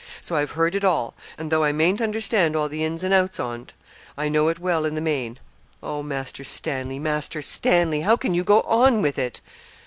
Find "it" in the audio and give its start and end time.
0.73-0.83, 4.47-4.57, 9.19-9.41